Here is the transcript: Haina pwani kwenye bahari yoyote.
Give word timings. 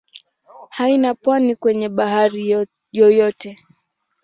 Haina 0.69 1.15
pwani 1.15 1.55
kwenye 1.55 1.89
bahari 1.89 2.65
yoyote. 2.91 3.57